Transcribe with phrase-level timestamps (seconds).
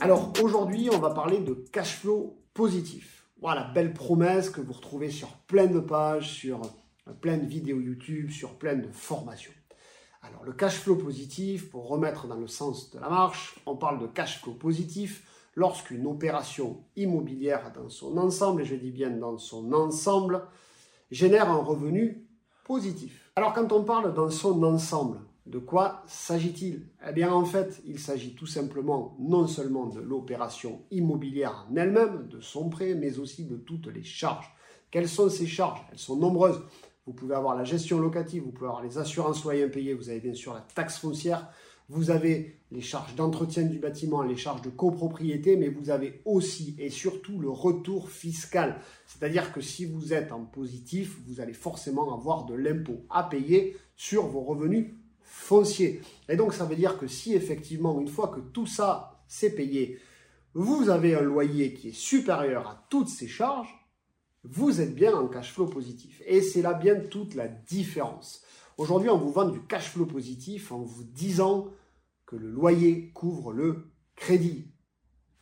[0.00, 3.28] Alors aujourd'hui, on va parler de cash flow positif.
[3.40, 6.60] Voilà, belle promesse que vous retrouvez sur plein de pages, sur
[7.22, 9.52] plein de vidéos YouTube, sur plein de formations.
[10.22, 13.98] Alors le cash flow positif, pour remettre dans le sens de la marche, on parle
[13.98, 19.38] de cash flow positif lorsqu'une opération immobilière dans son ensemble, et je dis bien dans
[19.38, 20.42] son ensemble,
[21.10, 22.28] génère un revenu
[22.64, 23.32] positif.
[23.34, 26.88] Alors quand on parle dans son ensemble, de quoi s'agit-il?
[27.08, 32.26] Eh bien en fait, il s'agit tout simplement non seulement de l'opération immobilière en elle-même,
[32.28, 34.50] de son prêt, mais aussi de toutes les charges.
[34.90, 35.80] Quelles sont ces charges?
[35.92, 36.62] Elles sont nombreuses.
[37.06, 40.18] Vous pouvez avoir la gestion locative, vous pouvez avoir les assurances loyers impayés, vous avez
[40.18, 41.48] bien sûr la taxe foncière,
[41.88, 46.74] vous avez les charges d'entretien du bâtiment, les charges de copropriété, mais vous avez aussi
[46.80, 48.80] et surtout le retour fiscal.
[49.06, 53.76] C'est-à-dire que si vous êtes en positif, vous allez forcément avoir de l'impôt à payer
[53.94, 54.88] sur vos revenus
[55.36, 56.00] fonciers.
[56.28, 60.00] Et donc ça veut dire que si effectivement, une fois que tout ça s'est payé,
[60.54, 63.72] vous avez un loyer qui est supérieur à toutes ces charges,
[64.42, 66.22] vous êtes bien en cash flow positif.
[66.26, 68.42] Et c'est là bien toute la différence.
[68.78, 71.68] Aujourd'hui, on vous vend du cash flow positif en vous disant
[72.24, 74.68] que le loyer couvre le crédit.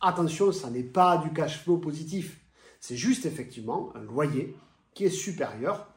[0.01, 2.41] Attention, ça n'est pas du cash flow positif.
[2.79, 4.55] C'est juste effectivement un loyer
[4.93, 5.87] qui est supérieur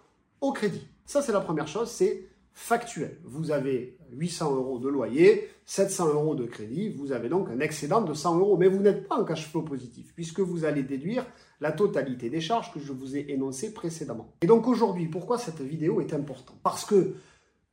[0.41, 0.87] au crédit.
[1.05, 2.29] Ça, c'est la première chose, c'est
[2.59, 3.17] factuel.
[3.25, 8.01] Vous avez 800 euros de loyer, 700 euros de crédit, vous avez donc un excédent
[8.01, 11.25] de 100 euros, mais vous n'êtes pas en cash flow positif, puisque vous allez déduire
[11.61, 14.33] la totalité des charges que je vous ai énoncées précédemment.
[14.43, 16.59] Et donc aujourd'hui, pourquoi cette vidéo est importante?
[16.65, 17.15] Parce que,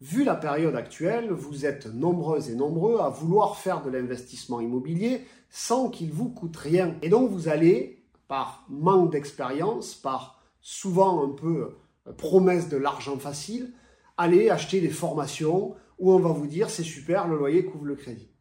[0.02, 5.22] vu la période actuelle, vous êtes nombreuses et nombreux à vouloir faire de l'investissement immobilier
[5.50, 6.96] sans qu'il vous coûte rien.
[7.02, 11.72] Et donc vous allez, par manque d'expérience, par souvent un peu
[12.18, 13.74] promesse de l'argent facile,
[14.18, 17.96] allez acheter des formations où on va vous dire c'est super, le loyer couvre le
[17.96, 18.32] crédit.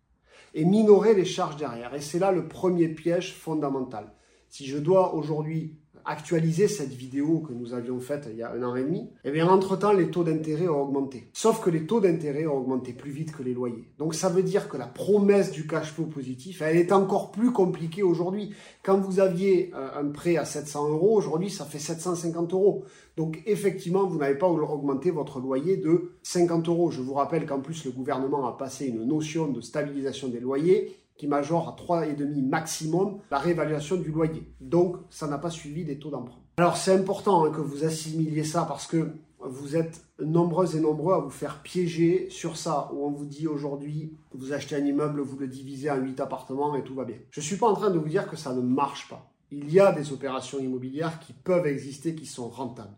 [0.55, 1.95] Et minorer les charges derrière.
[1.95, 4.15] Et c'est là le premier piège fondamental.
[4.49, 8.63] Si je dois aujourd'hui actualiser cette vidéo que nous avions faite il y a un
[8.63, 11.29] an et demi, eh bien, entre-temps, les taux d'intérêt ont augmenté.
[11.33, 13.89] Sauf que les taux d'intérêt ont augmenté plus vite que les loyers.
[13.99, 17.53] Donc, ça veut dire que la promesse du cash flow positif, elle est encore plus
[17.53, 18.55] compliquée aujourd'hui.
[18.83, 22.85] Quand vous aviez euh, un prêt à 700 euros, aujourd'hui, ça fait 750 euros.
[23.17, 26.91] Donc, effectivement, vous n'avez pas augmenté votre loyer de 50 euros.
[26.91, 30.97] Je vous rappelle qu'en plus, le gouvernement a passé une notion de stabilisation des loyers
[31.17, 34.53] qui majore à 3,5 maximum la réévaluation du loyer.
[34.61, 36.41] Donc, ça n'a pas suivi des taux d'emprunt.
[36.57, 41.15] Alors, c'est important hein, que vous assimiliez ça parce que vous êtes nombreux et nombreux
[41.15, 45.21] à vous faire piéger sur ça, où on vous dit aujourd'hui, vous achetez un immeuble,
[45.21, 47.17] vous le divisez en 8 appartements et tout va bien.
[47.31, 49.31] Je ne suis pas en train de vous dire que ça ne marche pas.
[49.51, 52.97] Il y a des opérations immobilières qui peuvent exister, qui sont rentables.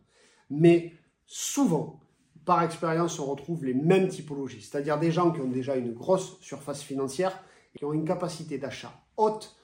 [0.48, 0.92] Mais
[1.26, 2.00] souvent,
[2.44, 6.38] par expérience, on retrouve les mêmes typologies, c'est-à-dire des gens qui ont déjà une grosse
[6.40, 7.42] surface financière
[7.76, 9.56] qui ont une capacité d'achat haute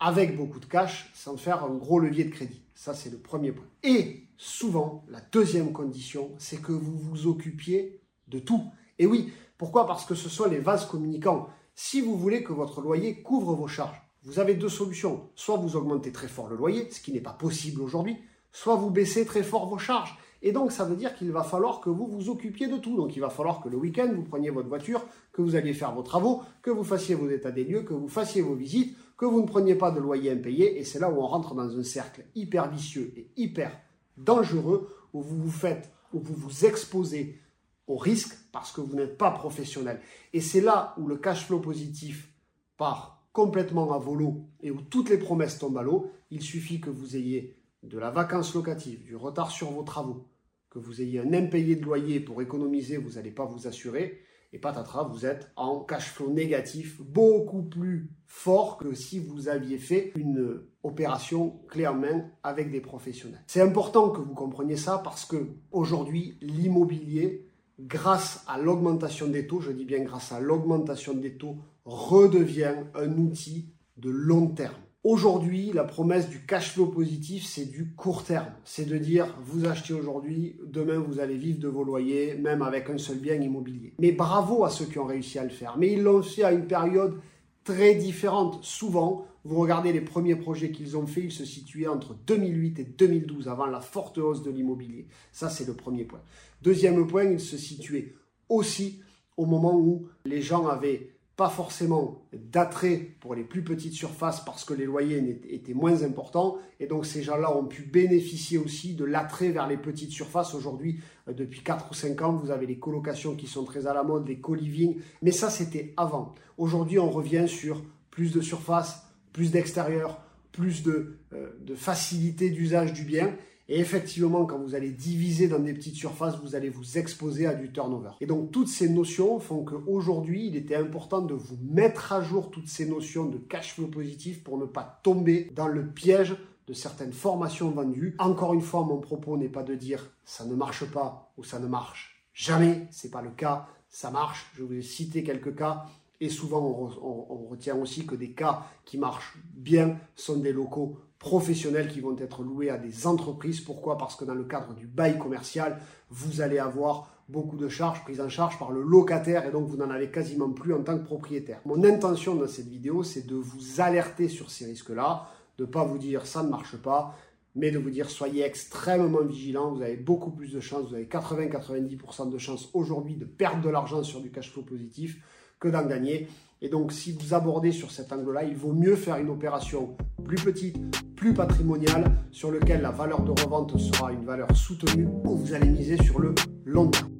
[0.00, 2.62] avec beaucoup de cash sans faire un gros levier de crédit.
[2.74, 3.66] Ça, c'est le premier point.
[3.82, 8.64] Et souvent, la deuxième condition, c'est que vous vous occupiez de tout.
[8.98, 9.86] Et oui, pourquoi?
[9.86, 11.48] Parce que ce sont les vases communicants.
[11.74, 15.28] Si vous voulez que votre loyer couvre vos charges, vous avez deux solutions.
[15.34, 18.16] Soit vous augmentez très fort le loyer, ce qui n'est pas possible aujourd'hui,
[18.52, 20.16] soit vous baissez très fort vos charges.
[20.42, 22.96] Et donc, ça veut dire qu'il va falloir que vous vous occupiez de tout.
[22.96, 25.92] Donc, il va falloir que le week-end, vous preniez votre voiture, que vous alliez faire
[25.92, 29.26] vos travaux, que vous fassiez vos états des lieux, que vous fassiez vos visites, que
[29.26, 30.78] vous ne preniez pas de loyer impayé.
[30.78, 33.78] Et c'est là où on rentre dans un cercle hyper vicieux et hyper
[34.16, 37.40] dangereux, où vous vous faites, où vous vous exposez
[37.88, 40.00] au risque parce que vous n'êtes pas professionnel.
[40.32, 42.32] Et c'est là où le cash flow positif
[42.76, 46.10] part complètement à volo et où toutes les promesses tombent à l'eau.
[46.30, 50.26] Il suffit que vous ayez de la vacance locative, du retard sur vos travaux,
[50.70, 54.20] que vous ayez un impayé de loyer pour économiser, vous n'allez pas vous assurer,
[54.52, 59.78] et patatras, vous êtes en cash flow négatif beaucoup plus fort que si vous aviez
[59.78, 63.42] fait une opération clé en main avec des professionnels.
[63.46, 67.46] C'est important que vous compreniez ça parce que aujourd'hui, l'immobilier,
[67.78, 73.18] grâce à l'augmentation des taux, je dis bien grâce à l'augmentation des taux, redevient un
[73.18, 74.76] outil de long terme.
[75.10, 78.52] Aujourd'hui, la promesse du cash flow positif, c'est du court terme.
[78.66, 82.90] C'est de dire, vous achetez aujourd'hui, demain vous allez vivre de vos loyers, même avec
[82.90, 83.94] un seul bien immobilier.
[84.00, 85.78] Mais bravo à ceux qui ont réussi à le faire.
[85.78, 87.18] Mais ils l'ont fait à une période
[87.64, 88.62] très différente.
[88.62, 92.84] Souvent, vous regardez les premiers projets qu'ils ont fait, ils se situaient entre 2008 et
[92.84, 95.06] 2012, avant la forte hausse de l'immobilier.
[95.32, 96.20] Ça, c'est le premier point.
[96.60, 98.12] Deuxième point, ils se situaient
[98.50, 99.00] aussi
[99.38, 104.64] au moment où les gens avaient pas forcément d'attrait pour les plus petites surfaces parce
[104.64, 106.58] que les loyers étaient moins importants.
[106.80, 110.52] Et donc ces gens-là ont pu bénéficier aussi de l'attrait vers les petites surfaces.
[110.52, 110.98] Aujourd'hui,
[111.28, 114.02] euh, depuis 4 ou 5 ans, vous avez les colocations qui sont très à la
[114.02, 114.96] mode, les co-living.
[115.22, 116.34] Mais ça, c'était avant.
[116.56, 120.20] Aujourd'hui, on revient sur plus de surface, plus d'extérieur,
[120.50, 123.32] plus de, euh, de facilité d'usage du bien.
[123.70, 127.54] Et effectivement, quand vous allez diviser dans des petites surfaces, vous allez vous exposer à
[127.54, 128.12] du turnover.
[128.20, 132.50] Et donc, toutes ces notions font qu'aujourd'hui, il était important de vous mettre à jour
[132.50, 136.34] toutes ces notions de cash flow positif pour ne pas tomber dans le piège
[136.66, 138.14] de certaines formations vendues.
[138.18, 141.58] Encore une fois, mon propos n'est pas de dire ça ne marche pas ou ça
[141.58, 142.86] ne marche jamais.
[142.90, 143.68] C'est pas le cas.
[143.90, 144.50] Ça marche.
[144.54, 145.86] Je vais citer quelques cas.
[146.20, 151.88] Et souvent, on, retient aussi que des cas qui marchent bien sont des locaux professionnels
[151.88, 153.60] qui vont être loués à des entreprises.
[153.60, 153.96] Pourquoi?
[153.96, 155.80] Parce que dans le cadre du bail commercial,
[156.10, 159.76] vous allez avoir beaucoup de charges prises en charge par le locataire et donc vous
[159.76, 161.60] n'en avez quasiment plus en tant que propriétaire.
[161.64, 165.26] Mon intention dans cette vidéo, c'est de vous alerter sur ces risques-là,
[165.58, 167.14] de ne pas vous dire ça ne marche pas,
[167.54, 171.06] mais de vous dire soyez extrêmement vigilants, vous avez beaucoup plus de chances, vous avez
[171.06, 175.18] 80-90% de chances aujourd'hui de perdre de l'argent sur du cash flow positif
[175.60, 176.28] que d'en gagner.
[176.60, 180.36] Et donc, si vous abordez sur cet angle-là, il vaut mieux faire une opération plus
[180.36, 180.76] petite,
[181.14, 185.68] plus patrimoniale, sur lequel la valeur de revente sera une valeur soutenue, où vous allez
[185.68, 186.34] miser sur le
[186.64, 187.17] long terme.